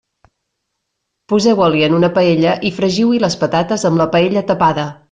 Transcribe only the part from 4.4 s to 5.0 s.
tapada.